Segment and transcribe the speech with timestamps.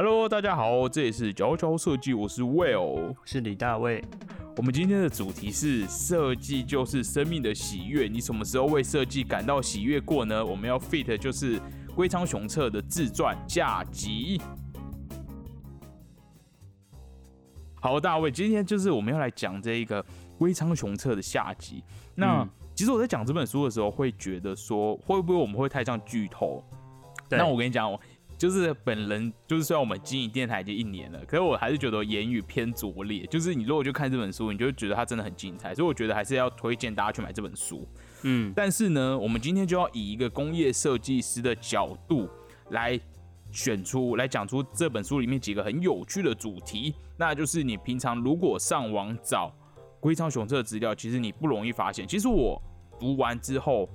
[0.00, 4.00] Hello，大家好，这里是佼佼设计，我是 Will，是李大卫。
[4.56, 10.46] 我们今天的主题是设计就是生命的喜悦，你什么时候为设计感到喜悦过呢？
[10.46, 11.60] 我们要 fit 就是
[11.96, 14.40] 龟仓雄策的自传下集。
[17.80, 20.06] 好，大卫，今天就是我们要来讲这一个
[20.38, 21.82] 龟仓雄策的下集。
[22.14, 26.62] 那其实我在讲这本书的时候，会觉得说会不会我们会太像剧透？
[27.30, 27.92] 那我跟你讲，
[28.38, 33.26] 就是本人就是虽然我们经营电台已经一年了，可是我还是觉得言语偏拙劣。
[33.26, 37.86] 就是你如果去看这本书，你就觉得它真的很精彩，所以我觉得还是要推荐大家去买这本书。
[38.22, 42.28] 嗯，但是呢，我们今天就要以一个工业设计师的角度
[42.70, 42.98] 来
[43.50, 49.52] 选出来讲出这本书里面几个很有趣的主题，那就是你平常如果上网找
[49.98, 52.06] 龟仓雄策的资料，其实你不容易发现。
[52.06, 52.62] 其实我
[53.00, 53.88] 读完之后。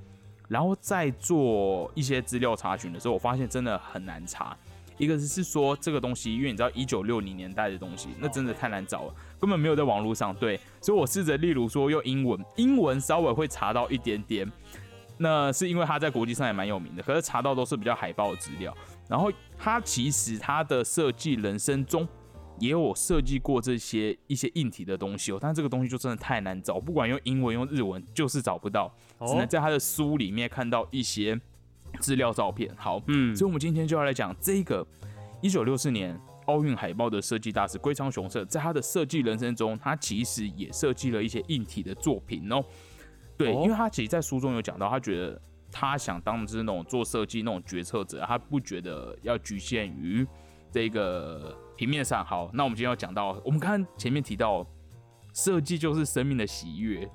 [0.54, 4.56] 然后再做一些资料查询的时候，我发现真的很难查。
[5.00, 10.32] 一个是说这个东西，因为你知道一九六零年代的东西，那真的太难找了，根本没有在网络上。
[10.36, 14.50] 对，所以我试着例如说用英文，英文稍微会查到一点点。
[15.18, 18.72] 那是因为他在国际上也蛮有名的，可是查到都是比较海报的资料。
[19.10, 22.08] 然后他其实他的设计人生中。
[22.60, 28.94] 也有设计过这些一些硬体的东西哦，但这个东西就真的太难找，不管用英文用日文就是找不到，
[29.28, 31.40] 只能在他的书里面看到一些
[32.00, 32.74] 资料照片。
[32.78, 34.86] 好，嗯，所以我们今天就要来讲这个
[35.42, 42.64] 一九六四年奥运海报的设计大师龟仓雄策，在他的设计人生中，他其实也设计了一些硬体的作品哦。
[43.36, 50.26] 对，因为他其实，在书中有讲到，他觉得他想当是那种做设计那种决策者，他不觉得要局限于
[50.72, 51.58] 这个。
[51.76, 54.66] 平面上好，那我们今天要讲到，我们刚刚前面提到，
[55.34, 57.10] 设计就是生命的喜悦。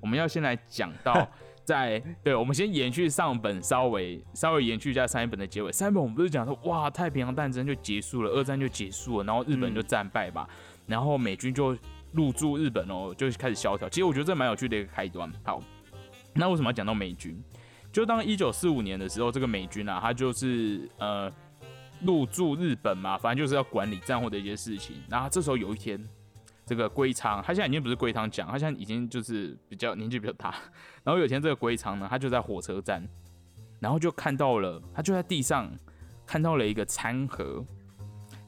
[0.00, 1.26] 我们要先来讲到，
[1.64, 5.70] 在对，我们先延续上本，稍微稍微延续一下上一本的结尾。
[5.72, 10.48] 上一本我们不是讲说，哇，太平洋战争就结束了，二战就结束了，然后日本就战败吧，
[10.86, 11.76] 然后美军就
[12.12, 13.88] 入驻日本哦，就开始萧条。
[13.88, 15.32] 其实我觉得这蛮有趣的一个开端。
[15.44, 15.62] 好，
[16.34, 17.40] 那为什么要讲到美军？
[17.92, 21.32] 就当一九四五年的时候，这个美军啊，他就是呃。
[22.04, 24.96] 入驻日本嘛，反正就是要管理战后的一些事情。
[25.08, 26.02] 然后这时候有一天，
[26.66, 30.54] 这个龟仓，他现在已经不是龟仓讲，他现在已经就是比较年纪比较大。
[31.04, 33.06] 然后有一天这个龟仓呢，他就在火车站，
[33.80, 35.70] 然后就看到了，他就在地上
[36.26, 37.64] 看到了一个餐盒。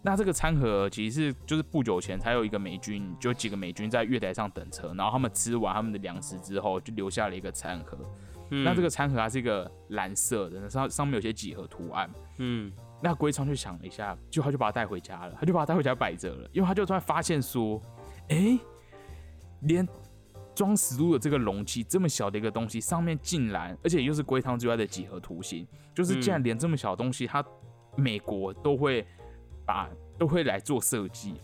[0.03, 7.99] 那这个餐盒其实是就是不久前才有一个美军，就几个美军在月台上等车，然后他们吃完他们的粮食之后，就留下了一个餐盒。
[8.51, 12.09] 那这个餐盒它是一个蓝色的，上上面有些几何图案。
[12.39, 12.71] 嗯。
[13.05, 17.79] 那龟仓就想了一下，就他就把它带回家了，他就把它带回家摆着了，因为他就突然发现说，
[18.31, 18.59] 哎，
[19.61, 19.87] 连
[20.55, 27.45] 装食物的这个容器这么小的一个东西，上面竟然，而且又是龟汤之外的几何图形，就是竟然连这么小的东西，他
[27.95, 29.07] 美国都会
[29.67, 31.35] 把都会来做设计，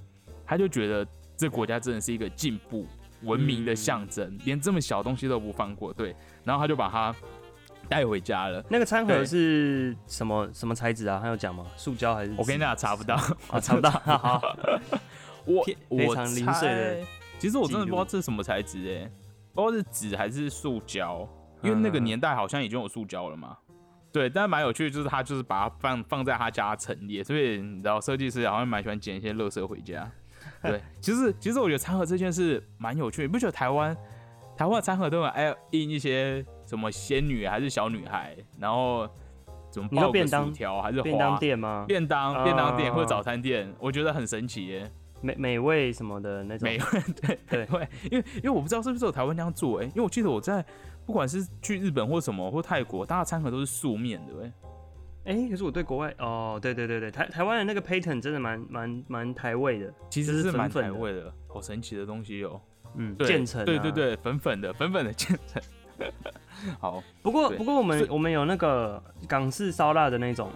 [0.47, 1.06] 他就觉得
[1.37, 2.87] 这国家真的是一个进步
[3.25, 7.15] 文明的象征，连这么小东西都不放过，对，然后他就把它。
[7.90, 8.64] 带回家了。
[8.70, 11.18] 那个餐盒是什么什么材质啊？
[11.18, 11.66] 还有讲吗？
[11.76, 12.32] 塑胶还是？
[12.38, 13.16] 我跟你讲，查不到
[13.50, 13.90] 啊，查不到。
[14.06, 14.40] 好，
[15.44, 16.98] 我非常零碎的。
[17.40, 19.10] 其实我真的不知道这是什么材质哎，
[19.52, 21.28] 不知道是纸还是塑胶，
[21.62, 23.58] 因为那个年代好像已经有塑胶了嘛。
[24.12, 30.08] 对，但是蛮有趣的，就是他就是把它放放在他家陈列，所以你知道设计师好像蛮喜欢捡一些垃圾回家。
[30.62, 33.96] 对， 其实其实我觉得餐盒这件事蛮有趣，你不觉得台湾
[34.60, 36.44] 台湾的餐盒都有哎印一些？
[36.66, 38.37] 什么仙女还是小女孩？
[38.59, 39.09] 然后
[39.71, 41.87] 怎么包个薯条还是便当店吗？
[41.88, 46.69] 便当便当店或者早餐店，我觉得很神奇耶，美美味什么的那种。
[46.69, 46.84] 美味
[47.22, 50.62] 对对对，因为因为我不知道是不是有台湾这样做哎，因为我记得我在
[51.06, 54.53] 不管是去日本或什么或泰国，大家餐盒都是素面的哎。
[55.25, 62.60] 哎，可是我对国外哦，对对对对，台台湾的那个 pattern 真的蛮蛮蛮台味的，其实是蛮台味的，好神奇的东西哦。
[62.96, 65.62] 嗯，渐层，对对对，粉粉的粉粉的建成。
[66.80, 70.50] 好，不过不过我们我们有那个港式烧腊的那种，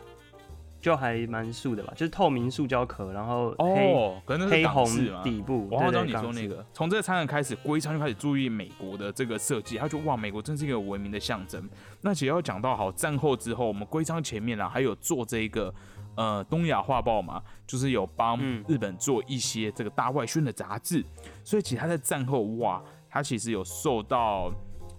[0.81, 4.85] 就还蛮素的吧，就是透明塑胶壳，然后哦，可能黑红
[5.23, 5.69] 底部。
[5.71, 11.63] 我知道你说那个，从这个餐盒开始，龟仓就开始注意美国的这个设计，他就哇，美国真是一个文明的象征。
[12.01, 15.73] 那其实要讲到好战后之后，我们龟仓前面啊，还有做这一个
[16.17, 18.39] 呃东亚画报嘛，就是有帮
[18.69, 21.05] 日本做一些这个大外宣的杂志，
[21.43, 24.53] 所以其实他在战后哇，他其实有受到。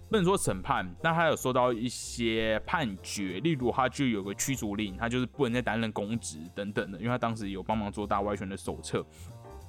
[0.07, 9.03] 不能说审判，但他有受到一些判决，例如他就有个驱逐令，他就是不能再担任公职等等的，因为他当时有帮忙做大外宣的手册。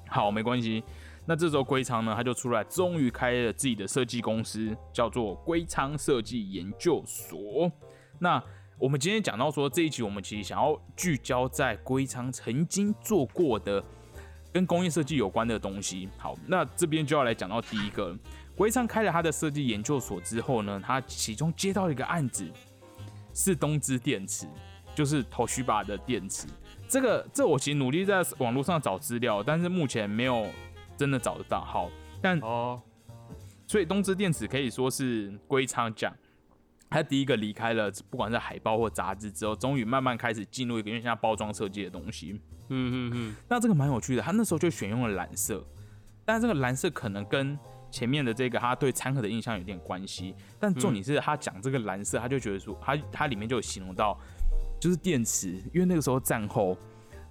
[0.07, 0.83] 好，没关系。
[1.25, 7.69] 那这时候龟仓呢，他就出来，终于开了自己的设计公司，叫做龟仓设计研究所。
[8.19, 8.41] 那
[8.79, 13.83] 我们今天讲到说这一集，我们其实想要聚焦在龟仓曾经做过的
[14.53, 16.07] 跟工业设计有关的东西。
[16.15, 18.15] 好，那这边就要来讲到第一个，
[18.55, 22.47] 龟仓开了他的设计研究所之后呢，他其中接到一个案子
[23.33, 24.45] 是东芝电池，
[24.93, 26.45] 就是头须把的电池。
[26.87, 30.45] 这个这我其实努力在网络上找资料，但是目前没有
[30.95, 31.61] 真的找得到。
[31.65, 31.89] 好，
[32.21, 32.79] 但哦，
[33.65, 36.15] 所以东芝电池可以说是龟仓奖。
[36.89, 42.39] 他第一个离开了，不管是海报或杂志之后，终于慢慢开始进入一个有点像包装设计的东西。
[42.69, 45.65] 嗯嗯嗯，那这个蛮有趣的，他那时候就选用了蓝色，
[46.25, 47.57] 但这个蓝色可能跟
[47.91, 50.35] 前面的这个他对餐盒的印象有点关系。
[50.59, 54.17] 但重点是他讲这个蓝色，他就觉得说，他他里面就有形容到，
[54.79, 56.77] 就是电池，因为那个时候战后，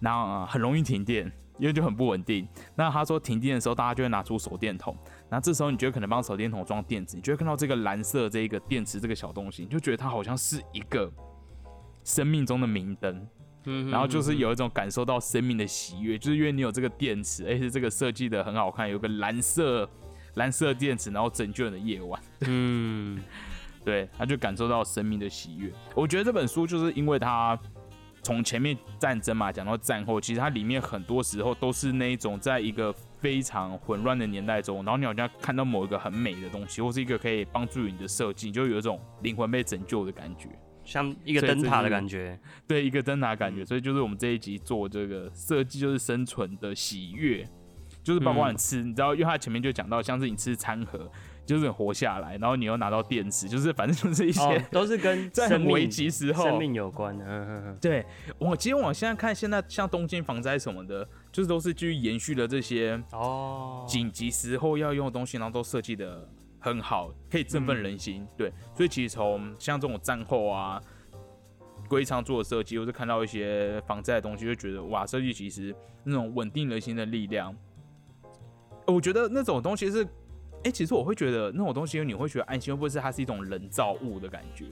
[0.00, 1.32] 然后很容易停电。
[1.58, 2.46] 因为就很不稳定。
[2.74, 4.94] 那他说停电的时候，大家就会拿出手电筒。
[5.28, 11.10] 那这时候你觉得可能帮手电筒装电池，你就会看到这个蓝色这一个电池这个小东西，你就觉得它好像是一个
[12.04, 13.26] 生命中的明灯。
[13.64, 19.88] 嗯，然后就是有一种感受到生命的喜悦，就是因为你有这个电池，而且这个设计的很好看，有个蓝色
[20.34, 22.22] 蓝色电池，然后拯救你的夜晚。
[22.42, 23.20] 嗯，
[23.84, 25.72] 对，他就感受到生命的喜悦。
[25.94, 27.58] 我觉得这本书就是因为它。
[28.22, 40.48] 从前面战争嘛讲到战后，其实它里面很多时候都是那一种在一个非常混乱的年代中，然后你好像看到某一个很美的东西，或是一个可以帮助你的设计，你就有一种灵魂被拯救的感觉，
[40.84, 42.38] 像一个灯塔的感觉。
[42.66, 43.64] 对，一个灯塔感觉。
[43.64, 47.46] 所以就是我们这一集做这个设计，就是生存的喜悦，
[48.02, 51.10] 就是包括你吃，你知道，因为它前面就讲到，像是你吃餐盒。
[51.46, 57.78] 就是活下来，然后你又拿到电池，就是反正就是一些都是跟 在很危急时候生命有关的。
[57.80, 58.04] 对，
[58.36, 66.26] 我其实我现在看现在像东京防灾什么的，就是都是继续延续了这些哦紧急时候要用的东西，然后都设计的
[66.58, 68.26] 很好，可以振奋人心。
[68.38, 70.80] 对，所以其实从像这种战后啊，
[71.90, 77.54] 归仓做的设计，或是看到一些防灾的东西，就觉得哇，设计其实那种稳定人心的力量，
[78.86, 80.08] 我觉得那种东西是。
[80.64, 84.64] 哎，其实我会觉得那种东西，你会觉得安心，会不会是它是一种人造物的感觉？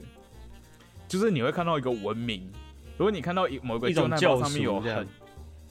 [1.07, 2.51] 就是你会看到一个文明，
[2.97, 5.07] 如果你看到某个救难包上面有很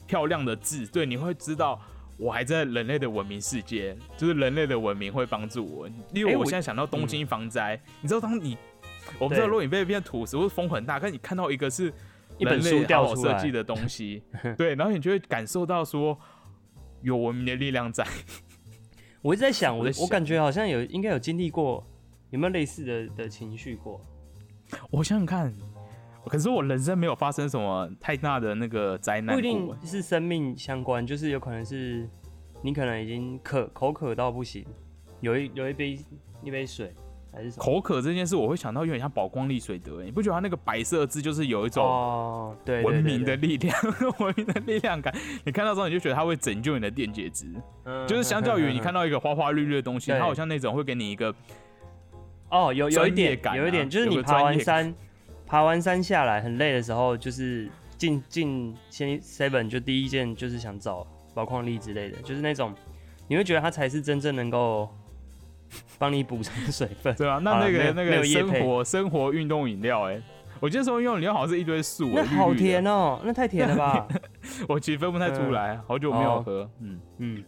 [0.07, 1.79] 漂亮的字，对，你会知道
[2.17, 5.87] 我还在人类的文明世界，就是人类的文明会帮助我。
[6.13, 8.57] 因为我现在想到东京防灾，你知道，当你
[9.19, 11.91] 我不知道，如果你被变土石或风很大，可是你看到一个是
[12.37, 14.23] 一本书掉设计的东西，
[14.57, 16.17] 对，然后你就会感受到说
[17.01, 18.05] 有文明的力量在。
[19.21, 21.83] 我一直在想，我我感觉好像有应该有经历过，
[22.29, 23.99] 有没有类似的的情绪过？
[24.91, 25.53] 我想想看，
[26.27, 32.07] 可是我人生没有发生什么太大的那个灾难，不一定是生命相关，就是有可能是
[32.61, 34.65] 你可能已经渴口渴到不行，
[35.21, 35.99] 有一有一杯
[36.43, 36.93] 一杯水。
[37.57, 43.77] 口渴这件事，我会想到有点像宝光丽水德，你不觉得它那个白色字就是有一种哦文明的力量、
[44.19, 45.13] 文明的力量感？
[45.43, 47.47] 你看到之后，你就觉得它会拯救你的电解质，
[48.07, 51.35] 就是相较于你看到一个花花绿绿的东西， 它好像那种会给你一个
[52.49, 54.95] 哦，有有一点感，有一点就是你爬完山，
[55.45, 62.73] 爬完山下来很累的时候，就是进进先 seven 就第一件就是想找宝矿力之类的，就是那种
[63.27, 64.89] 你会觉得它才是真正能够。
[65.97, 70.21] 帮你补充水分， 对啊，那那个那个生活生活运动饮料，哎，
[70.61, 74.07] 我记得说运动饮料好像是一堆素，那好甜哦，那太甜了吧？
[74.69, 76.99] 我其实分不太出来，好久没有喝，嗯。
[77.17, 77.43] 嗯，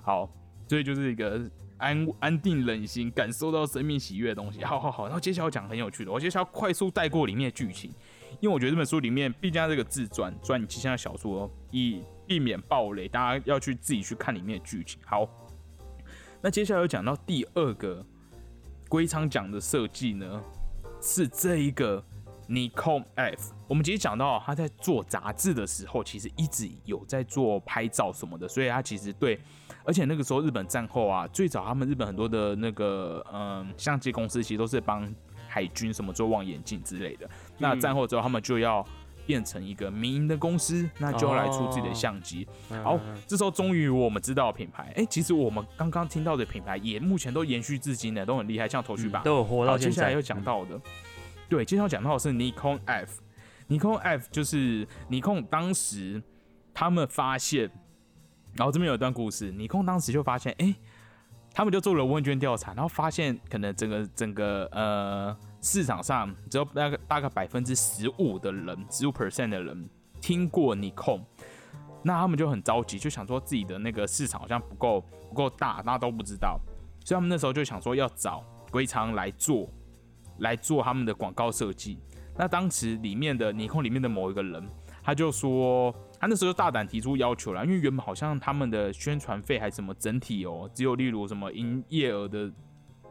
[0.00, 0.30] 好，
[0.68, 1.40] 所以就是一个
[1.80, 4.62] 安安定人心、感受到生命喜悦的东西。
[4.62, 7.90] 好好好，然后接下来讲很有趣的，我接下来快速带过里面的剧情，
[8.38, 15.00] 因为我觉得这本书里面毕竟这个自传传记像小说，以避免暴雷，大家要去自己去看里面的剧情。
[15.04, 15.28] 好。
[16.42, 18.02] 那接下来有讲到第二个
[18.88, 20.42] 龟仓奖的设计呢，
[21.02, 22.02] 是这一个
[22.48, 23.52] Nikon F。
[23.68, 29.38] 我们其实讲到他在做杂志的时候，其实一直有在做拍照什么的，所以他其实对，
[29.90, 35.12] 而且那个时候日本战后啊，最早他们日本很多的那个嗯相机公司其实都是帮
[35.48, 37.28] 海军什么做望远镜之类的。
[37.58, 38.86] 那战后之后，他们就要。
[39.26, 42.48] 变成一个民营的公司，那就要来出自己的相机。
[42.82, 44.92] 好，这时候终于我们知道品牌。
[44.96, 50.80] 哎，其实我们刚刚听到的品牌也目前都延续至今的，都很厉害，像头绪吧，都有活到接下来又讲到的，
[51.48, 53.20] 对，接下来讲到的是 Nikon F。
[53.68, 56.20] Nikon F 就是 Nikon 当时
[56.74, 57.70] 他们发现，
[58.54, 60.74] 然后这边有一段故事，Nikon 当时就发现，哎，
[61.52, 65.36] 他们就做了问卷调查，然后发现可能整个整个呃。
[65.62, 71.20] 市场上只有大概大概百分之十五的人，十五 percent 的人听过 Nikon，
[72.02, 76.58] 那他们就很着急，就想说自己的那个市场好像不够不够大，大家都不知道，
[77.04, 79.68] 所以他们那时候就想说要找龟仓来做
[80.38, 81.98] 来做他们的广告设计。
[82.38, 84.66] 那当时里面的尼控里面的某一个人，
[85.02, 92.52] 他就说，他那时候大胆提出要求了，因为原本好像他们的宣传费还什么整体哦，只有例如什么营业额的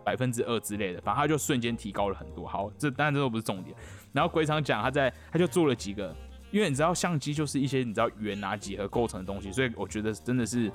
[0.06, 2.48] 百分之二之类的，反正他就瞬间提高了很多。
[2.48, 3.76] 好，这当然这都不是重点。
[4.14, 6.16] 然后龟仓讲他在他就做了几个，
[6.52, 10.72] 因为你知道相机就是一些你知道圆啊几何构成的东西，所以我觉得真的是。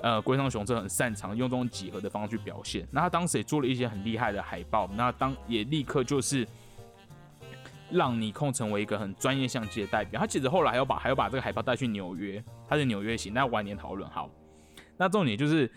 [0.00, 2.86] 呃，龟仓雄策很擅长用这种几何的方式去表现。
[2.92, 6.46] 那他当时也做了一些很厉害的海报，那当也立刻就是
[7.90, 10.20] 让尼控成为一个很专业相机的代表。
[10.20, 14.30] 他其实后来还要把还要把这个海报带去纽约，他是纽约行，那晚年讨论好。
[14.96, 15.70] 那重点就是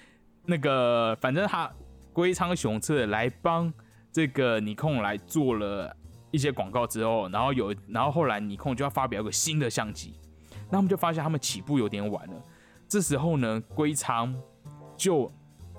[0.45, 1.71] 那个，反正他
[2.11, 3.71] 龟仓雄策来帮
[4.11, 5.95] 这个尼控来做了
[6.31, 10.13] 一些广告之后，然后有然后后来尼控就要发表一个新的相机，
[10.69, 12.33] 那他们就发现他们起步有点晚了。
[12.87, 14.35] 这时候呢，龟仓
[14.97, 15.31] 就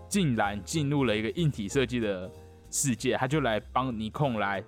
[0.08, 2.30] 竟然进入了一个硬体设计的
[2.70, 4.62] 世界，他就来帮尼控来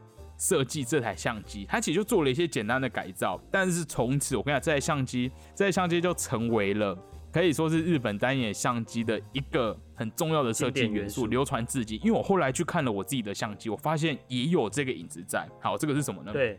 [0.45, 1.65] 设计这台相机。
[1.67, 6.95] 它其实就做了一些简单的改造，但是从此我跟你讲，这台相机，这台相机就成为了
[7.33, 11.99] 可以说是日本单眼相机的一个很重要的设计元素，流传至今。
[12.05, 15.49] 因为我后来去看了我自己的相机，我发现也有这个影子在。
[15.63, 16.31] 好，这个是什么呢？
[16.31, 16.59] 对。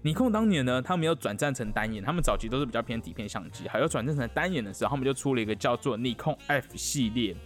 [0.00, 7.36] 尼控当年呢，他们要转战成单眼，他们早期都是比较偏底片相机，还要转战成单眼的时候，他们就出了一个叫做尼控 F 系列。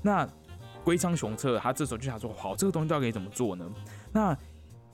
[0.00, 0.26] 那
[0.84, 3.68] 龟仓雄策他这时候就想说，好，这个东西到底可以怎么做呢？
[4.12, 4.36] 那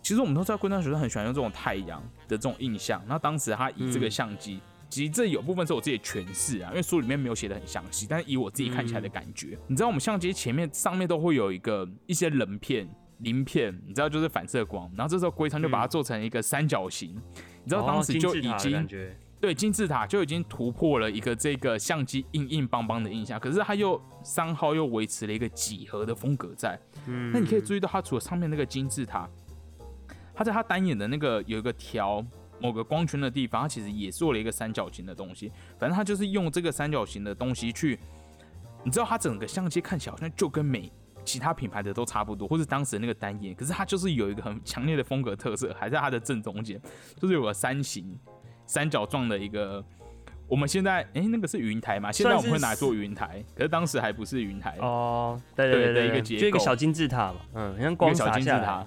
[0.02, 3.02] 其实我们都知道，龟山学生很喜欢用这种太阳的这种印象。
[3.06, 12.88] 那当时他以这个相机，其实这有部分是我自己的诠释啊，因为书里面没有写的很详细，但是以我自己看起来的感觉，你知道我们相机前面上面都会有一个一些棱片。
[13.18, 17.14] 鳞片，你知道就是反射光，然后这时候龟仓就把它做成一个三角形，
[17.62, 18.85] 你知道当时就已经
[19.40, 26.76] 对金字塔就已经突破了一个这个相机硬硬邦邦的印象，可是它又三号又维持了一个几何的风格在。
[27.06, 29.30] 嗯，那你可以注意到它除了上面那个金字塔，
[30.34, 32.24] 它在他单眼的那个有一个条
[32.60, 35.50] 某个光圈的地方，他其实也做了一个三角形的东西。
[35.78, 37.98] 反正他就是用这个三角形的东西去，
[38.84, 40.90] 你知道它整个相机看起来好像就跟美。
[41.24, 46.82] 其他品牌的都差不多，或是当时那个单眼，可是它就是有一个很强烈的风格特色，还在它的正中间，
[47.16, 48.18] 就是有个三形
[48.66, 49.84] 三角状的一个。
[50.48, 52.10] 我们现在哎，那个是云台嘛？
[52.10, 55.40] 现在我们会拿来做云台，可是当时还不是云台哦。
[55.54, 58.84] 对对对，一个结构，就一个小金字塔嘛，嗯，像光小金字塔。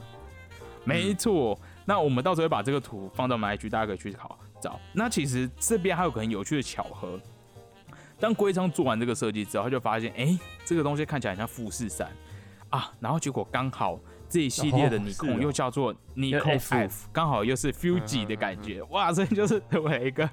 [0.85, 4.79] 没错，那我们到时候会把这个图放到我们 IG，大家可以去考找。
[4.93, 7.19] 那其实这边还有个很有趣的巧合，
[8.19, 12.09] 当龟仓做完这个设计之后，他就发现，哎，这个东西看起来很像富士山。
[12.69, 20.27] 啊，然后结果刚好这一系列的尼控又叫做尼控 F，刚好又是 Fuji 的感觉，哇，所以就是成为一个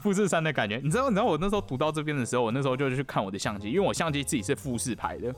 [0.00, 0.76] 富士山的感觉。
[0.76, 5.34] 你知道，你知道我那时候读到这边的时候，我那时候就去看我的相机，因为我相机自己是富士牌的，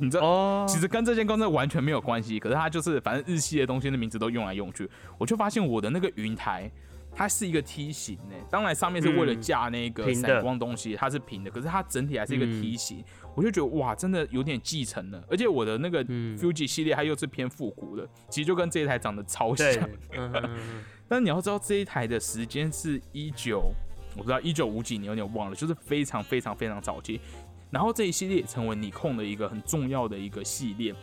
[0.00, 4.88] 你知道，其实跟这间公司完全没有关系，可是它就是反正日系的东西的名字都用来用去，
[5.18, 6.70] 我就发现我的那个云台。
[7.12, 13.04] 它是一个梯形呢，当然上面是为了架那个闪光东西，它是平的，可是它整体还是一个梯形，
[13.34, 15.20] 我就觉得哇，真的有点继承了。
[15.28, 19.90] 而且我的那个 Fuji 系列它又是偏复古的，其实就跟这一台长得超像。
[21.08, 23.72] 但你要知道这一台的时间是一九，
[24.16, 27.20] 我不知道一九五几年，有点忘了，就是非常非常非常早期。
[27.70, 30.94] 然后这一系列成为尼控的一个很重要的一个系列。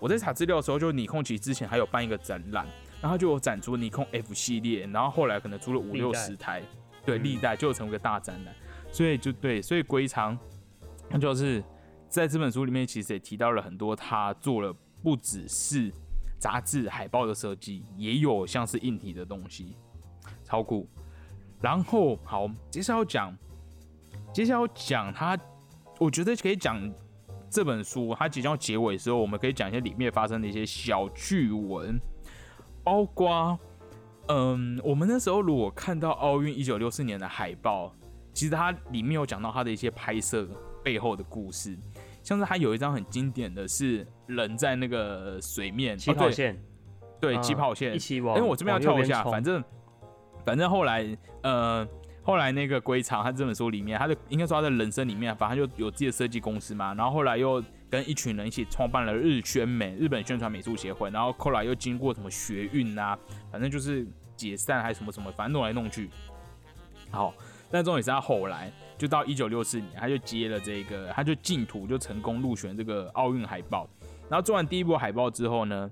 [0.00, 2.66] 我在查资料的时候，就尼控其实之前还有办一个展览。
[3.00, 6.62] 然后就有展出尼控 F 系列，然后后来可能出了五六十台，
[7.04, 8.54] 对，历代就成为个大展览。
[8.90, 10.38] 所以就对，所以龟仓，
[11.10, 11.62] 那就是
[12.08, 15.92] 在这本书里面其实也提到了很多，他做了不只是
[16.38, 19.76] 杂志海报的设计，也有像是硬体的东西，
[20.42, 20.88] 超酷。
[21.60, 23.36] 然后好，接下来要讲，
[24.32, 25.38] 接下来要讲他，
[25.98, 26.80] 我觉得可以讲
[27.50, 31.98] 这本书，它即将结尾的时候，我们可以讲一些里面发生的一些小趣闻。
[32.82, 33.58] 包括，
[34.28, 37.94] 嗯，我们那时候如果看到奥运一九六四年的海报，
[38.34, 40.46] 其实它里面有讲到它的一些拍摄
[40.82, 41.78] 背后的故事，
[42.22, 46.62] 像是它有一张很经典的是人在那个水面起跑线，
[47.18, 49.64] 对起跑线，一起往，因为我这边要跳一下，反正
[50.44, 51.88] 反正后来，呃，
[52.24, 57.62] 后来那个龟场，他这本书里面，他的应该说他的人生里面，反正就有自己的设计公司嘛，然后后来又。
[57.90, 63.16] 跟一群人一起创办了日宣美，日本宣传美术协会，然后后来又经过什么学运啊，
[63.52, 64.04] 反正就是
[64.34, 66.10] 解散还是什么什么，反正弄来弄去。
[67.12, 67.32] 好，
[67.70, 73.88] 但重点是他后来就到一九六四年，他就接了这个，他就竞图就成功入选这个奥运海报。
[74.28, 75.88] 然后做完第一波海报之后呢，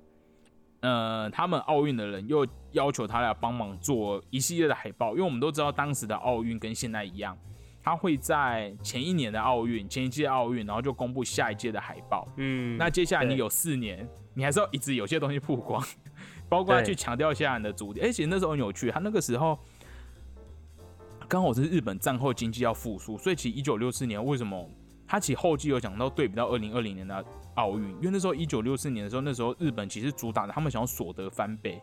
[0.80, 7.36] 呃，他们奥运的人又要求他来帮忙做一系列的海报，因为我们都知道当时的奥运跟现在一样。
[7.84, 12.28] 他会在前一年的奥运、前一届奥运，然后就公布下一届的海报。
[12.36, 15.84] 嗯，那接下来你有四年，你还是要一直有些东西曝光。
[16.48, 18.00] 包括他去强调一下你的主题。
[18.00, 19.58] 而且那时候很有趣，他那个时候
[21.26, 24.70] 刚好是日本战后经济要复苏，所以其实一九六四年为什么
[25.04, 27.24] 他其实后继有讲到对比到二零二零年的
[27.54, 31.82] 奥运，因为那时候一九六四年的时候，那时候日本其实主打的他们想要所得翻倍，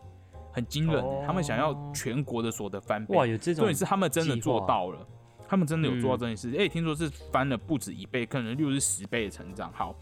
[0.52, 3.16] 很惊人，他们想要全国的所得翻倍。
[3.16, 5.06] 哇，有这种，对，是他们真的做到了，
[5.48, 6.54] 他们真的有做到这件事。
[6.58, 9.72] 哎，听说是翻了不止一倍，可能六是十倍的成长。
[9.72, 9.94] 好，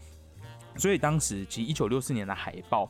[0.75, 2.89] 所以当时其实一九六四年的海报。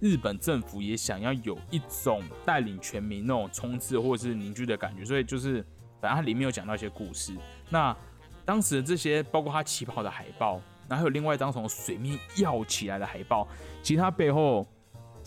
[0.00, 5.54] 日本政府也想要有一种带领全民那种冲刺或者是凝聚的感觉，所以就是
[6.00, 7.36] 反正它里面有讲到一些故事。
[7.68, 7.92] 那
[8.44, 13.48] 当时的这些，包括他起跑的海报，然后还有另外一张从水面跃起来的海报，
[13.82, 14.64] 其实它背后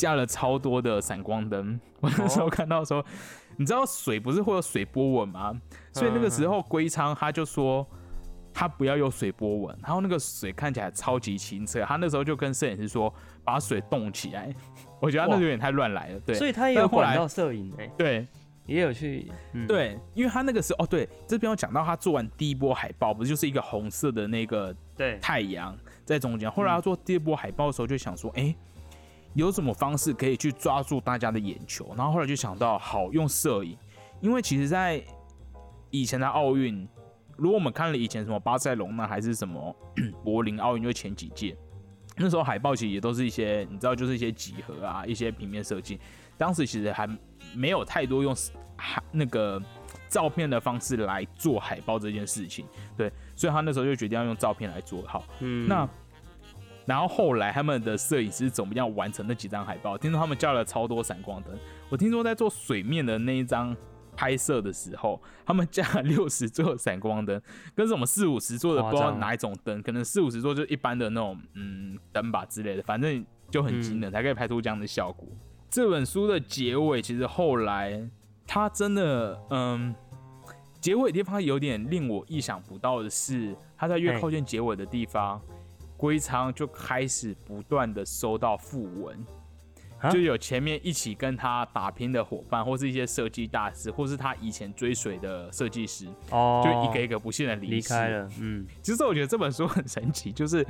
[0.01, 1.79] 加了超多的闪光灯。
[2.00, 3.05] 我那时候看到说，
[3.58, 5.53] 你知道水不是会有水波纹吗？
[5.93, 7.88] 所以那个时候龟仓他就说。
[8.53, 11.81] 他不要有水波纹，然后那个水看起来超级清澈。
[11.86, 13.12] 他那时候就跟摄影师说，
[13.46, 14.53] 把水冻起来。
[15.00, 16.36] 我觉得他那有点太乱来了，对。
[16.36, 18.27] 所以他也有管到摄影哎，对，
[18.65, 19.31] 也有去，
[19.65, 26.51] 对，因为他那个时候哦，对，这边有讲到他做完第一波海报，不是就是一个红色的那个对太阳在中间。
[26.51, 28.53] 后来他做第二波海报的时候，就想说，哎，
[29.33, 31.93] 有什么方式可以去抓住大家的眼球？
[31.97, 33.77] 然后后来就想到，好用摄影，
[34.19, 35.03] 因为其实在
[35.89, 36.88] 以前的奥运。
[37.38, 39.75] 如果我们看了以前什么巴塞隆那还是什么
[40.23, 41.57] 柏林奥运，就前几届，
[42.15, 46.00] 那时候海报其实也都是一些你知道，就是一些几何啊，一些平面设计。
[46.38, 47.07] 当时其实还
[47.55, 48.35] 没有太多用
[48.75, 49.59] 海那个
[50.07, 52.63] 照片的方式来做海报这件事情，
[52.95, 55.23] 对，所以他那时候就决定要用照片来做好。
[55.39, 55.89] 嗯，那
[56.91, 59.98] 然后后来他们的摄影师怎么样完成那几张海报？
[59.98, 61.57] 听说他们叫了超多闪光灯。
[61.88, 63.74] 我听说在做水面的那一张。
[64.13, 67.41] 拍摄的时候，他们加了六十座闪光灯，
[67.74, 75.25] 跟什么四五十座的不知道哪一种灯，可能四五十座就一般的那种嗯灯吧之类的，反正就很惊人，才可以拍出这样的效果。
[75.69, 78.05] 这本书的结尾其实后来
[78.45, 79.95] 它真的嗯，
[80.81, 85.41] 结尾地方有点令我意想不到的是，他在越靠近结尾的地方，
[86.01, 89.24] 龟仓就开始不断的收到讣文。
[90.11, 98.27] 就有前面一起跟他打拼的伙伴，或是一些设计大师，或是他以前追随的设计师，哦，就一个一个不幸的离开了。
[98.40, 100.66] 嗯，其实我觉得这本书很神奇，就是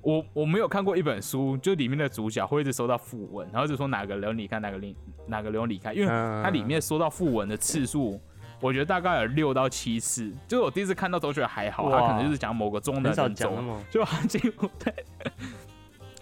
[0.00, 8.18] 我我没有看过一本书，就里面的主角会一直收到讣文，然后就说哪个人离开，哪个离哪个人离开，因为它里面收到讣文的次数，
[8.62, 10.32] 我觉得大概有六到七次。
[10.48, 13.52] 就是我第一次看到都觉得还好，他可能就是讲某个中的人走，
[13.90, 14.94] 就他几乎对。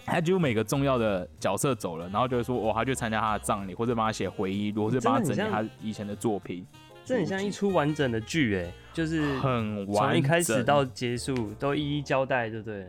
[0.03, 6.65] 他几乎每个重要的角色走了，然后就会说，哦，他去参加他的葬礼，或者帮他写回忆录，或者帮他整理他以前的作品。
[7.05, 12.87] 这很像一出完整的剧，哎，就是很从一开始到结束都一一交代，对不对？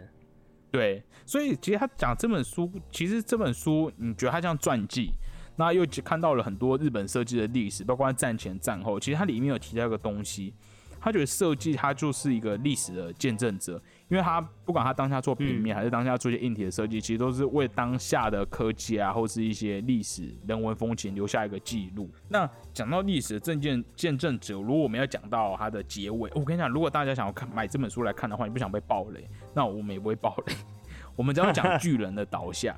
[0.70, 5.12] 对，所以其实他讲这本书，其实这本书你觉得他像传记，
[5.56, 10.54] 那又看到了很多日本设计的历史，包括战前战后，其实它里面有提到一个东西。
[11.04, 13.72] 他觉得设计，它就是一个历史的见证者，
[14.06, 22.08] 因为他不管他当下做平面，还是当下做一些硬体的设计，其实都是为当下的科技啊，或是一些历史人文风情留下一个记录。
[22.28, 30.54] 那讲到历史的证件见证者，如果我们要讲到它的结尾，我跟你讲，如果大家想要看买这本书来看的话，你不想被暴雷，那我们也不会暴雷。
[31.16, 32.76] 我们只要讲巨人的倒下。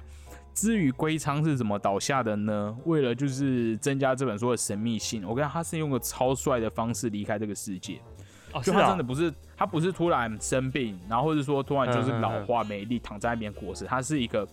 [0.55, 2.77] 至于龟仓是怎么倒下的呢？
[2.85, 8.01] 为了就是增加这本书的神秘性，我跟他是用个超帅的方式离开这个世界。
[8.63, 14.47] 就他真的不是，他不是突然生病，然后或者说突然就是老化没力躺在那边过世，他是一个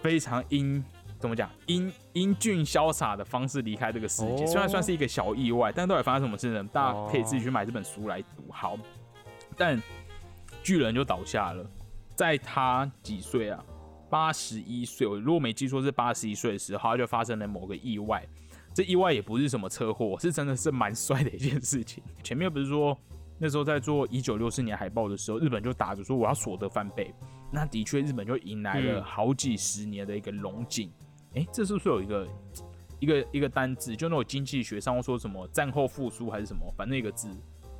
[0.00, 0.84] 非常英
[1.20, 4.44] 怎么讲英英俊潇洒的方式离开这个世界。
[4.44, 6.68] 虽然算是一个小意外，但到底发生什么事呢？
[6.72, 8.50] 大家可以自己去买这本书来读。
[8.50, 8.76] 好，
[9.56, 9.80] 但
[10.64, 11.64] 巨人就倒下了，
[12.16, 13.64] 在他几岁啊？
[14.10, 15.06] 八十一岁。
[15.06, 18.26] 我如果没记错是八十一岁的时候，他就发生了某个意外。
[18.74, 22.02] 这意外也不是什么车祸，是真的是蛮帅的一件事情。
[22.22, 22.96] 前面不是说
[23.38, 27.12] 那时候在做一九六四年海报的时候，日本就打着说我要所得翻倍，
[27.50, 30.92] 那的确日本就迎来了好几十年的一个龙井。
[31.34, 32.28] 哎，这是不是有一个
[33.00, 33.96] 一个一个单字？
[33.96, 37.28] 就那种经济学上说什么战后复苏还是什么，反正一个字。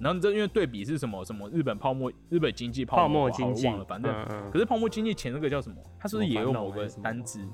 [0.00, 4.12] 然后这因为对比是什么什么日本泡沫日本经济泡沫经济，忘了，反正
[4.50, 5.76] 可是泡沫经济前那个叫什么？
[5.98, 7.46] 它是不是也有某个单字？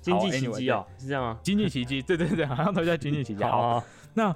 [0.00, 1.40] 经济奇迹哦，是这样吗？
[1.42, 3.42] 经济奇迹，对对对，好像都叫经济奇迹。
[3.44, 3.82] 好，
[4.14, 4.34] 那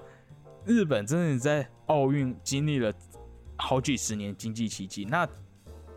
[0.65, 2.93] 日本真的在奥运经历了
[3.57, 5.27] 好几十年经济奇迹，那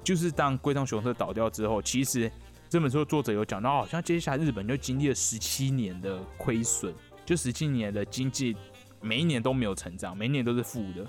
[0.04, 2.32] 就是当龟仓雄车倒掉之后，其实
[2.70, 6.94] 这本书作者有讲到，好像接下来日本就经历了十七年的亏损，
[7.26, 8.56] 就十七年的经济
[9.02, 11.06] 每一年都没有成长，每一年都是负的，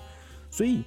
[0.57, 0.81] 所以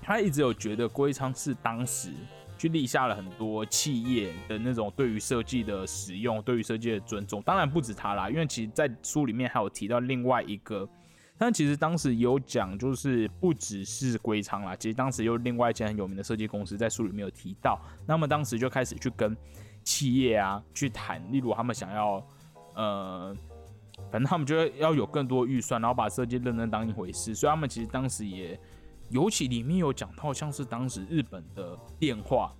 [0.00, 2.10] 他一直有觉得龟仓是当时
[2.56, 7.42] 去立下了很多企业的那种对于设计的使用，对于设计的尊重。
[7.42, 10.88] 当然不止他啦，因为其实在书里面还有提到另外一个，
[11.36, 17.76] 但其实当时有讲，就是不只是龟仓啦，其实当时有另外一间很有名的设计公司在书里面有提到。
[18.06, 19.36] 那么当时就开始去跟
[19.82, 22.24] 企业啊去谈，例如他们想要，
[22.76, 23.36] 呃，
[24.12, 28.56] 反正他们觉得要有更多预算，然后把设计认真当一回事，所以他们其实当时也。
[29.08, 32.52] 尤其里面有讲到，像是当时日本的电话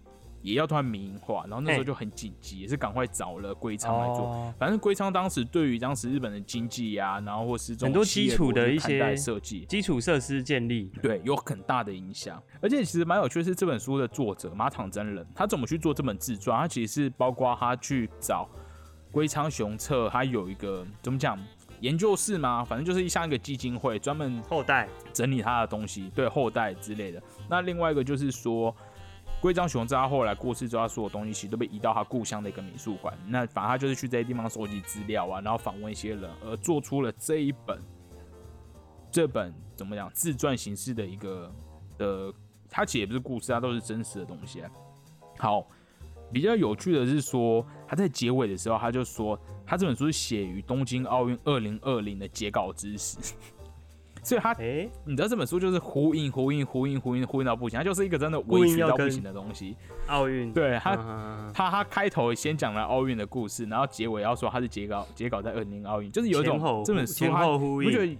[0.42, 4.54] 也要突然民营化，然后那时候就很紧急，也是赶快找了龟仓来做。
[4.58, 12.40] 反正龟仓当时对于当时日本的经济呀，然后或是很多基础的一些设计、基础设施建立，对，有很大的影响。
[12.60, 16.60] 而且其实蛮有趣的是，这本书的作者马场真人，他怎么去做这本自传？
[16.60, 18.48] 他其实是包括他去找
[19.10, 21.36] 龟仓雄策，他有一个怎么讲？
[21.80, 22.64] 研究室吗？
[22.64, 27.22] 反正就是像一个基金会，专门后代整理他的东西，对后代之类的。
[27.48, 28.74] 那另外一个就是说，
[29.40, 33.16] 龟章雄在他后来过世之后，他所有东西其实都被移到他故乡的一个美术馆。
[33.26, 37.78] 那反正他就是去这些地方收集资料啊，然后访问一些人，而做出了这一本
[39.10, 41.52] 这本怎么讲自传形式的一个
[41.98, 42.32] 的，
[42.68, 44.60] 他其实也不是故事，它都是真实的东西。
[44.60, 44.70] 啊
[45.38, 45.66] 好。
[46.32, 53.18] 比较有趣的是说，他在结尾的时候，他就说他这本书是写于东京奥运二零二零的截稿之时，
[54.22, 59.76] 所以他，哎，你知道这本书就是呼应、呼应、呼应、呼应、呼应到不行，它就是一个真的委屈到不行的东西。
[60.08, 60.96] 奥运，对他，
[61.54, 68.18] 他他开头先讲了奥运的故事，然后结尾要说他是截稿，截稿在二零奥运，就是有一种这本书他不觉得。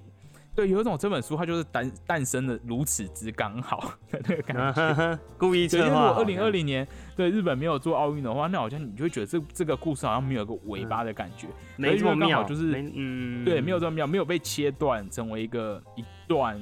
[0.56, 5.84] 对，有一种这本书它就是诞诞生的如此之刚好的那个感觉， 故意策划。
[5.86, 16.58] 如果二零二零年对日本没有做奥运的话，那好像你就会觉得这这个故事好像没有一个尾巴的感觉，没这么妙，就是嗯，对，没有这么妙，没有被切断成为一个一段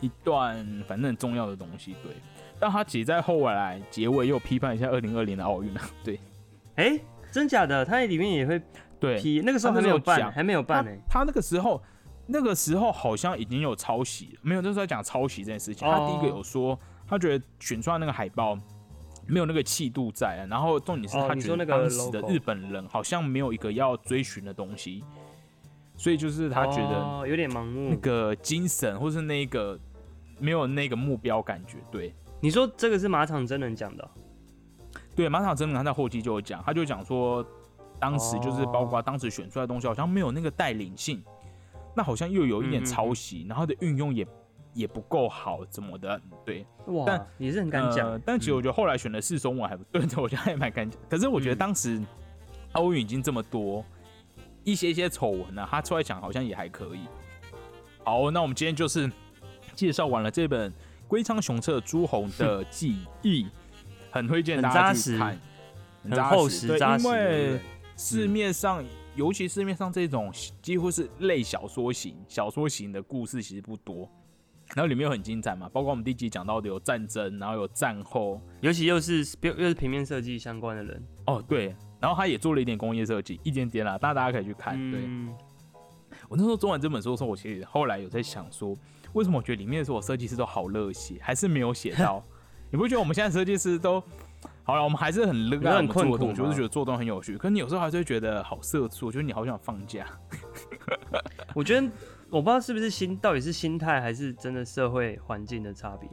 [0.00, 0.56] 一段
[0.88, 1.94] 反正很重要的东西。
[2.02, 2.10] 对，
[2.58, 5.80] 但他其实在后来结尾又批判一下二零二零的奥运了。
[6.02, 6.18] 对，
[6.74, 6.98] 哎，
[7.30, 7.84] 真假的？
[7.84, 8.60] 他里面也会
[8.98, 10.90] 对批，那个时候还没有办，还没有办呢。
[11.08, 11.80] 他那个时候。
[12.30, 15.88] 那个时候好像已经有抄袭了，没有，那时候在讲抄袭这件事情。
[15.88, 18.54] 他第一个有说，他觉得选出来那个海报
[19.26, 25.02] 没有那个气度在，然后重点是他觉得当时的日本人好像没有一个要追寻的东西，
[25.96, 29.80] 所以就是他觉得有点盲目，那个精神或是那个
[30.38, 31.78] 没有那个目标感觉。
[31.90, 34.10] 对，你说这个是马场真人讲的，
[35.16, 37.42] 对，马场真人他在后期就有讲，他就讲说，
[37.98, 41.24] 当时就是包括当时选出来的东西好像没有那个带领性。
[41.94, 44.26] 那好像又有一点抄袭，然后的运用也
[44.74, 46.20] 也不够好，怎么的？
[46.44, 46.64] 对，
[47.04, 48.20] 但也是很敢讲。
[48.24, 51.00] 但其实我觉得后来选的是中文还不对， 我觉得还蛮敢讲。
[51.10, 52.00] 可是我觉得当时
[52.72, 53.84] 奥运已经这么多
[54.62, 57.00] 一些一些丑闻了，他出来讲好像也还可以。
[58.04, 59.10] 好，那我们今天就是
[59.74, 60.72] 介绍完了这本
[61.08, 63.48] 龟仓雄策朱红的记忆，
[64.10, 65.38] 很推荐大家去看，
[66.04, 67.60] 很厚实扎实，因为
[67.96, 68.84] 市面上。
[69.18, 74.08] 尤其市面上这种几乎是类小说型、小说型的故事其实不多，
[74.76, 84.78] 然后里面又很精彩嘛，包括我们第一集讲到的有战争，然后有战后，尤其又是又又是平面设计相关的人哦，对，然后他也做了一点工业设计，一点点啦，大家大家可以去看。
[84.92, 85.00] 对，
[86.28, 88.72] 我那时候做完这本书的时候，我其实后来有在想说，
[89.14, 92.24] 为什么我觉得里面的所有设计师都好热血，还是没有写到？
[92.70, 94.00] 你不觉得我们现在设计师都？
[94.68, 97.38] 好了，我们还是很乐很困苦，就是觉得做东西很有趣。
[97.38, 100.06] 可是你有时候还是会觉得好社畜，我觉得你好想放假。
[101.56, 101.88] 我觉得
[102.28, 106.06] 我不知道是不是心，到底是心态还是真的社会环境的差别，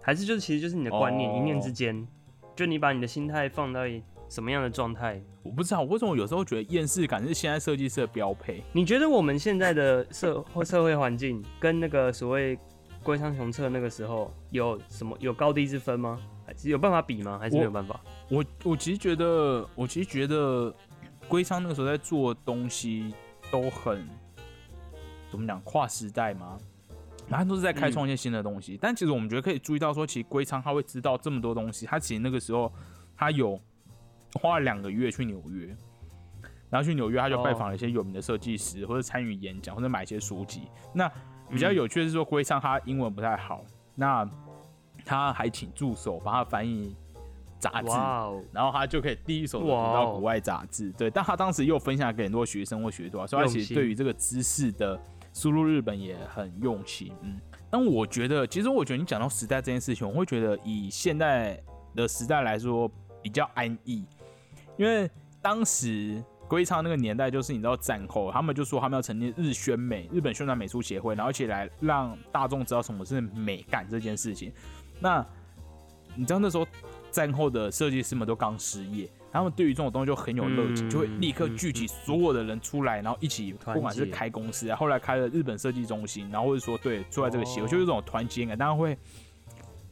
[0.00, 2.08] 还是就是其实就是你的观念一念之间，
[2.56, 3.82] 就你把你的心态放到
[4.30, 5.22] 什么样的状态？
[5.42, 8.64] 我不知道，为什么有时候觉得厌世感是现在设计师的标配？
[8.72, 12.58] 你觉得我们现在的社或社会环境跟那个所谓
[13.02, 16.18] 龟山雄策那个时候有什么有高低之分吗？
[16.62, 17.38] 有办法比吗？
[17.38, 18.00] 还是没有办法？
[18.30, 20.74] 我我其实觉得，我其实觉得，
[21.28, 23.14] 龟仓那个时候在做东西
[23.50, 24.08] 都很
[25.30, 26.58] 怎么讲跨时代吗？
[27.28, 28.78] 然后都是在开创一些新的东西。
[28.80, 31.84] 但其实我们觉得可以注意到，说其实龟仓他会知道这么多东西。
[31.84, 32.72] 他其实那个时候
[33.16, 33.60] 他有
[34.34, 35.66] 花了两个月去纽约，
[36.70, 40.62] 然后去纽约他就拜访了一些有名的设计师，或者参与演讲，或者买一些书籍。
[40.94, 41.10] 那
[41.50, 44.28] 比较有趣的是说，龟仓他英文不太好，那。
[45.08, 46.94] 他还请助手帮他翻译
[47.58, 47.88] 杂志，
[48.52, 50.92] 然后他就可以第一手读到国外杂志。
[50.92, 55.00] 对，但他当时又分享给很多学生或学徒，所以他其实对于这个知识的
[55.32, 57.10] 输入日本也很用心。
[57.22, 57.40] 嗯，
[57.70, 61.58] 但我觉得，其实我觉得你讲到时代这件事情，我会觉得以现在
[61.96, 62.90] 的时代来说
[63.22, 64.04] 比较安逸，
[64.76, 74.52] 因为当时龟仓那个年代就是你知道战后，他们就说他们要成立日宣美日本宣传美术协会，然后一起来让大众知道什么是美感这件事情。
[75.00, 75.24] 那
[76.16, 76.66] 你知道那时候
[77.10, 88.98] 战后的设计师们都刚失业，他们对于这种东西就很有热情，就会立刻聚集所有的人出来，然后一起，不管是开公司啊，后来开了日本设计中心，然后或者说对出来这个协会，就是这种团结感，大家会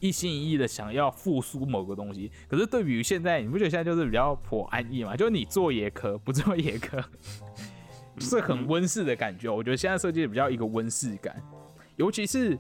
[0.01, 2.31] 一心一意的想要复苏某个东西。
[2.49, 5.16] 可是对比于现在，你不觉得现在就是比较颇安逸嘛？
[5.16, 7.03] 就是你做也可，不做也可，
[8.19, 9.49] 是很温室的感觉。
[9.49, 11.40] 我觉得现在设计比较一个温室感，
[11.97, 12.59] 尤其是。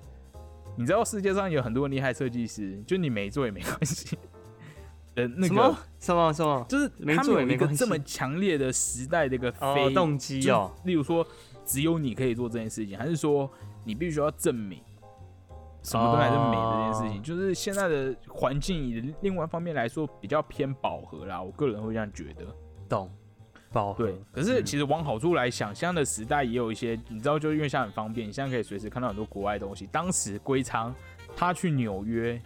[0.76, 4.16] 你知道世界上有很多厉害设计师，就你没做也没关系。
[5.16, 6.86] 呃，那个什么什么什么，就是
[7.16, 10.70] 他们有一个这么强烈的时代的一个非动机哦。
[10.84, 11.26] 例如说，
[11.64, 13.50] 只有你可以做这件事情，还是说
[13.82, 14.78] 你必须要证明
[15.82, 17.22] 什么都还是美这件事情？
[17.22, 21.42] 就是现在的环境，以另外一方面来说，比较偏饱和啦。
[21.42, 22.44] 我个人会这样觉得。
[22.86, 23.10] 懂。
[23.98, 29.86] 对，可是其实往好处来想，现在的时代也有一些，你知道，就因为现在很方便，你现在可以随时看到很多国外东西。
[29.88, 30.94] 当时归仓
[31.36, 32.40] 他去纽约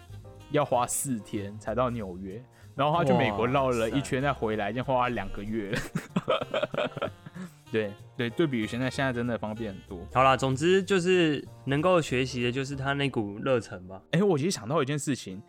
[0.50, 2.42] 要花四天才到纽约，
[2.74, 5.72] 然后他去美国绕了一圈再回来，已经花了两个月。
[7.70, 10.04] 对对，对比于现在，现在真的方便很多。
[10.12, 14.02] 好啦，总之就是能够学习的就是他那股热忱吧。
[14.10, 15.40] 哎，我其实想到一件事情，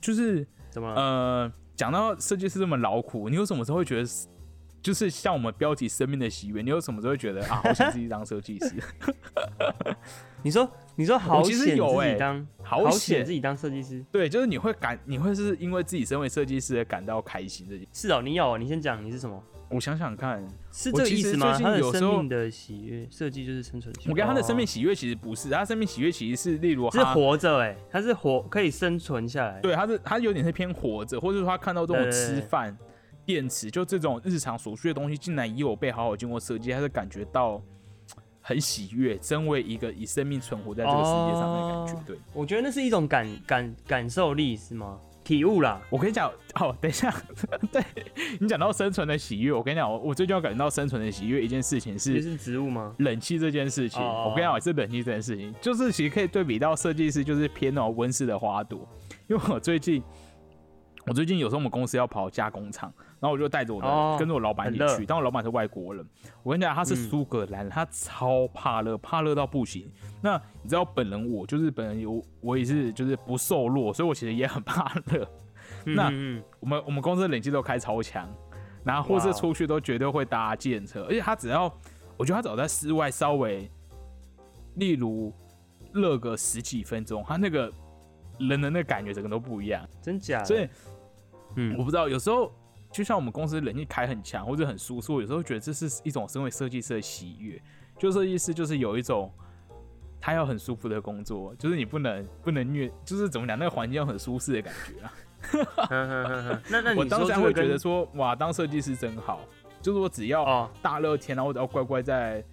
[0.00, 4.08] 就是怎么呃，讲到设计师这么劳苦，你有什么时候会觉得？
[4.84, 8.74] 就是像我们标题“生命的喜悦”，你有什么时候会觉得啊，好想自己当设计师？
[10.44, 14.04] 你说，你说好险自己当，好险自己当设计师。
[14.12, 17.74] 对，就是你会感，你会是因为自己身为设计师而感到开心的。
[17.94, 19.42] 是哦，你有，你先讲，你是什么？
[19.70, 21.58] 我想想看，是这个意思吗？
[21.58, 23.90] 他的生命的喜悦，设计就是生存。
[24.06, 29.60] 我跟他的生命喜悦其实不是，他生命喜悦其实是例如是活着，哎，他是活可以生存下来。
[29.62, 32.76] 对，他是他有点是偏活着，或者说他看到这种吃饭。
[33.24, 37.60] 电池就这种日常所需的东西，竟然也有被好好经过设计，还是感觉到
[38.40, 42.02] 很喜悦，真为一个以生命存活在这个世界上的感觉。
[42.06, 44.98] 对，我觉得那是一种感感感受力，是吗？
[45.24, 45.80] 体悟啦。
[45.88, 47.10] 我跟你讲，哦，等一下，
[47.72, 47.82] 对
[48.38, 52.94] 你讲到生存的喜悦，我跟你讲，我我最近要感觉到生存的喜悦一件事情是，是植物吗？
[52.98, 58.86] 冷气这件事情，我跟你讲，是冷气这件事情，就是其实可以对比到设计师，就是偏那种温室的花朵，
[59.26, 60.02] 因为我最近。
[61.06, 65.04] 我最近有时候我们公司要跑加工厂，然后我就带着我的跟着我老板一起去。
[65.04, 66.06] 但我老板是外国人，
[66.42, 69.90] 我跟你讲，他是苏格兰，他超怕热，怕热到不行。
[70.22, 75.28] 那你知道本人我就是本人有我也是就是不瘦弱，所以我其实也很怕热。
[75.84, 76.06] 那
[76.60, 78.26] 我们我们公司的冷气都开超强，
[78.82, 81.64] 然后或是出去都绝对会搭电车，而且他只要
[82.16, 83.70] 我觉得他只要在室外稍微，
[84.76, 85.30] 例如
[85.92, 87.70] 热个十几分钟，他那个
[88.38, 90.42] 人的那感觉整个都不一样，真假？
[90.42, 90.66] 所以。
[91.56, 92.52] 嗯，我不知道，有时候
[92.90, 97.60] 就像我们公司冷气开很强或者很舒适，有时候觉得这是一种身为设计师的喜悦。
[97.98, 99.32] 就设计师就是有一种
[100.20, 105.12] 他要很舒服的工作，就是你不能不能虐，就是怎么讲，那个环境要很舒适的感觉啊。
[106.68, 109.40] 那 那我当下会觉得说，哇，当设计师真好，
[109.80, 112.44] 就是我只要大热天，然后我只要乖乖在。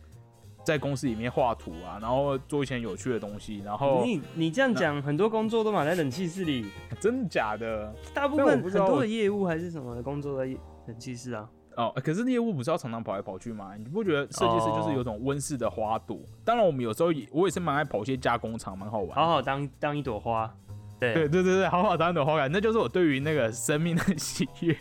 [0.63, 6.67] 在公司里面画图啊，然后做一些有趣的东西，然后你你这样讲，很多工作都买在冷气室里，
[6.99, 7.93] 真的假的？
[8.13, 10.45] 大部分很多的业务还是什么的工作在
[10.87, 11.49] 冷气室啊。
[11.77, 13.71] 哦，可是业务不是要常常跑来跑去吗？
[13.77, 16.19] 你不觉得设计师就是有种温室的花朵？
[16.43, 19.15] 当然，我们有时候也我也是蛮爱跑一些加工厂，蛮好玩。
[19.15, 20.53] 好好当当一朵花，
[20.99, 24.77] 对对对对对，好好当一朵花感，那就是我对于那个生命的喜悦。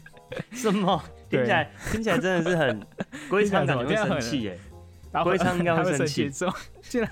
[0.51, 1.01] 什么？
[1.29, 2.81] 听起来听起来真的是很
[3.29, 4.59] 规常， 感觉生气耶。
[5.25, 7.11] 龟仓应该会生气，说进来，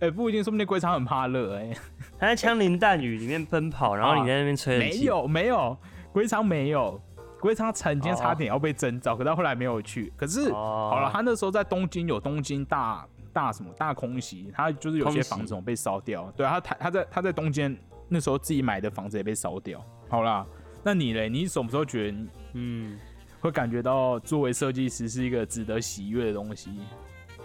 [0.00, 1.72] 哎，不一定，说不定龟仓很怕热，哎，
[2.18, 5.76] 他在枪林弹雨里面奔跑，然后你在那边吹没有，没有，
[6.12, 7.00] 龟仓没有，
[7.40, 10.12] 龟仓曾经差点要被征召，可到后来没有去。
[10.16, 16.32] 可是好了，他那时候在东京有东京大大什么大空袭，他就是有些房子被烧掉。
[16.36, 17.78] 对啊，他他他在他在东京
[18.08, 19.80] 那时候自己买的房子也被烧掉。
[20.08, 20.44] 好啦，
[20.82, 21.28] 那你嘞？
[21.28, 22.18] 你什么时候觉得
[22.54, 22.98] 嗯
[23.40, 26.70] 会感觉到作为设计师是一个值得喜悦的东西？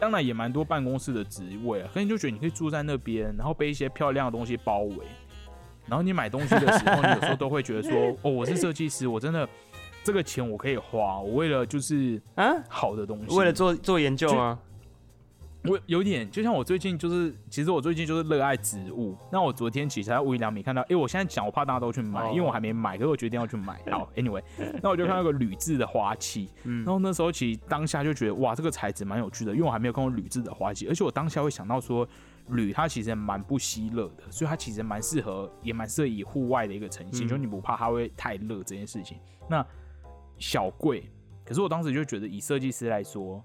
[0.02, 4.98] 当然也蛮多办公室的职位啊，可你就觉得你可以住在那边，然后被一些漂亮的东西包围，
[5.86, 9.48] 然后你买东西的时候，你有时候都会觉得说， 哦，我是设计师，我真的
[10.04, 14.58] 这个钱我可以花，我为了就是啊好的东西，为了做做研究吗？
[15.64, 19.16] 我有点，就像我最近就是，其实我最近就是热爱植物。
[19.32, 23.80] 那我昨天其实在无印良品看到，哎，我现在讲，我怕大家都去买，因为我还没买，可是我决定要去买。
[23.92, 24.42] 好，Anyway，
[24.82, 32.08] 那我就看到个铝制的花器，然后那时候其实当下就觉得，哇，这个材质蛮有趣的，因为我还没有看过铝制的花器，而且我当下会想到说，
[32.48, 39.20] 铝它其实蛮不吸热的，所以它其实蛮适合，也蛮适合以户外的一个呈现，就你不怕它会太热这件事情。
[39.48, 39.64] 那
[40.40, 41.08] 小贵，
[41.46, 43.44] 可是我当时就觉得，以设计师来说。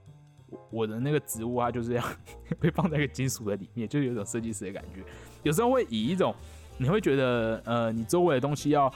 [0.71, 2.03] 我的那个植物啊，就是要
[2.61, 5.03] 被放在一个金属的里面，就有一种设计师的感觉。
[5.43, 6.35] 有时候会以一种，
[6.79, 8.93] 你会觉得，呃，你周围的东西要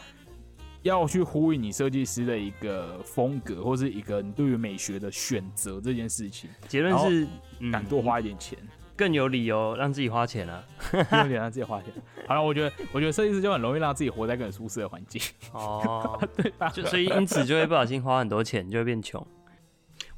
[0.82, 6.48] 要去呼应你设计师的一个风格，或是一个你对于美学的选择这件事情。
[6.68, 7.26] 结论是，
[7.70, 8.58] 敢多花一点钱，
[8.96, 11.92] 更有理由让自己花钱啊，有理由让自己花钱。
[12.26, 15.20] 好了，我觉得，我觉得设计师就很容易让自己活在更舒适的环境。
[15.52, 16.68] 哦， 对吧？
[16.70, 19.24] 就所以因此就会不小心花很多钱，就会变穷。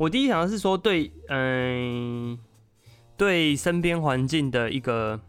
[0.02, 2.36] 我第一想的是说，对，嗯，
[3.16, 5.20] 对身边环境的一个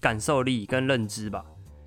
[0.00, 1.44] 感受力跟认知吧，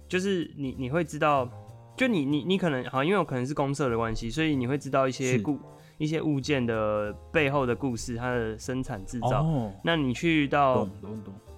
[0.08, 1.50] 就是你你会知道。
[1.98, 5.60] 就你你你可能好，因为我可能是公社的关系，所以你会知道一些故
[5.98, 9.44] 一些物件的背后的故事，它的生产制造。
[9.44, 9.72] 哦。
[9.84, 10.88] 那你去到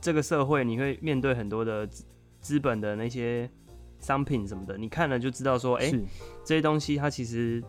[0.02, 1.88] 这个社会，你会面对很多的
[2.40, 3.50] 资本的那些
[4.00, 5.92] 商品什么的，你看了就知道说，哎，
[6.44, 7.64] 这些东西它其实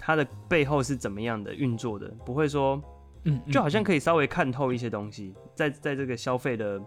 [0.00, 2.82] 它的背后是怎么样的运作的，不会说，
[3.24, 6.80] 嗯，就好像可以稍微看透一些东西，在在这个消费的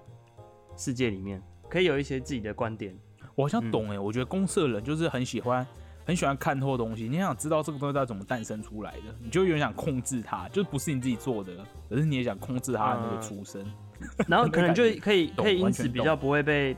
[0.76, 2.98] 世界里面，可以有一些自己的观点。
[3.36, 5.66] 我好像懂哎，我觉得公社人就是很喜欢，
[6.06, 7.08] 很喜欢看透东西。
[7.08, 11.52] 你想知道这个东西它怎么诞生出来的，你就有点想控制它，就是不是你自己做的，
[11.90, 13.66] 可是你也想控制它的那个出身。
[14.28, 16.76] 然后 可能就可以可以因此比较不会被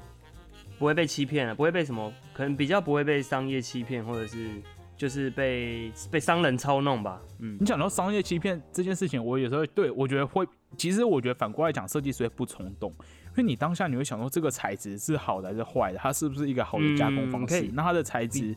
[0.77, 4.61] 不会被欺骗了，不会被什么，可能比较不会被商业欺骗，或者是
[4.97, 7.21] 就是被被商人操弄吧。
[7.39, 12.91] 嗯，你讲到商业欺骗这件事情，我有时候对我觉得会，其实我觉得反过来讲，设计师不冲动。
[12.91, 17.69] 因为你当下你会想说这个材质是好的还是坏的，它是不是一个好的加工方式？
[17.73, 18.55] 那它的材质，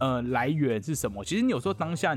[0.00, 1.24] 呃，来源是什么？
[1.24, 2.14] 其实你有时候当下，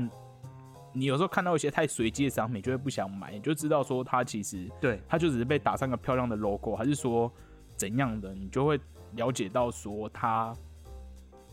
[0.92, 7.32] 你有时候看到一些太随机的商品，就会不想买，你就知道说它其实对，它就只是被打上个漂亮的 logo，还是说
[7.76, 8.80] 怎样的，你就会
[9.12, 10.52] 了解到说它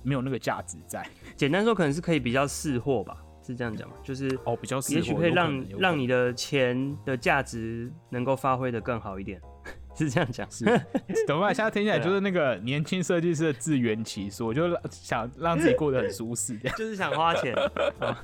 [0.04, 1.06] 没有那个价值在。
[1.36, 3.96] 简单说，可能是可以比较试货吧，是这样讲吗？
[4.04, 9.42] 就是哦，比较也许可以让让你的钱的价值能够发挥的更好一点。
[9.96, 10.66] 是这样讲，是。
[11.28, 16.58] 等会现在听起来就是那个年轻设计师的自圆其说，就想让自己过得很舒适。
[16.78, 17.54] 就是想花钱。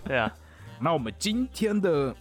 [0.06, 0.34] 对啊。
[0.80, 2.16] 那我们今天的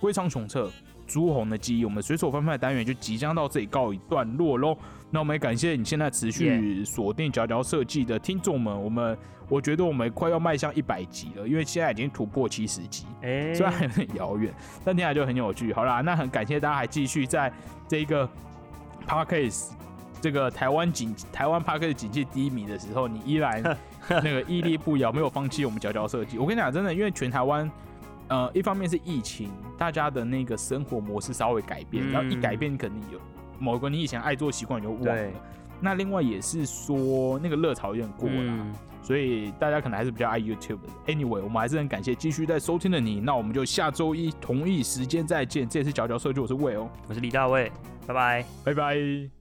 [0.00, 0.70] 龟仓雄策
[1.06, 4.76] 朱红的记忆，我们随手翻翻的单元就即将到这里告一段落喽。
[5.10, 8.82] 那我们也感谢你现在持续锁定角角设计的听众们。
[8.82, 9.16] 我们
[9.48, 14.52] 我觉得我们快要迈向一百集了，因为现在已经突破七十集，虽然有点遥远，
[14.84, 15.72] 但听起来就很有趣。
[15.72, 17.52] 好啦，那很感谢大家还继续在
[17.86, 18.28] 这个。
[19.06, 19.74] p a r k a s
[20.20, 23.62] 这个台湾景台湾警戒第一名的时候，你依然
[24.06, 26.36] 那个屹立不摇，没有放弃我们角角设计。
[26.36, 27.70] 我跟你讲，真的，因为全台湾，
[28.28, 33.18] 呃，一方面是疫情，大家的那个生活模式稍微改变，然后一改变，肯定有
[33.58, 35.30] 某个你以前爱做习惯就忘了。
[35.80, 38.66] 那另外也是说，那个热潮有点过了，
[39.00, 40.88] 所以大家可能还是比较爱 YouTube 的。
[41.06, 43.20] Anyway，我们还是很感谢继续在收听的你。
[43.20, 45.68] 那我们就下周一同一时间再见。
[45.68, 47.70] 这也是角角设计，我是魏哦，我是李大卫。
[48.06, 49.37] 拜拜，拜拜。